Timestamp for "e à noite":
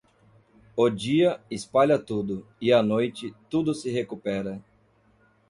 2.59-3.35